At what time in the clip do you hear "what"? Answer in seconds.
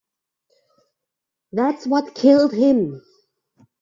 1.85-2.15